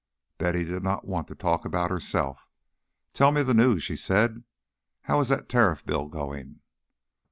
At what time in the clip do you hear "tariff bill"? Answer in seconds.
5.47-6.07